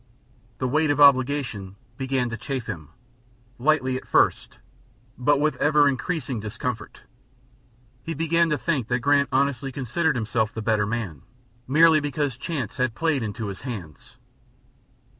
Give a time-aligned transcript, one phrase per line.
[0.57, 2.89] The weight of obligation began to chafe him,
[3.59, 4.57] lightly at first,
[5.15, 7.01] but with ever increasing discomfort.
[8.01, 11.21] He began to think that Grant honestly considered himself the better man,
[11.67, 14.17] merely because chance had played into his hands.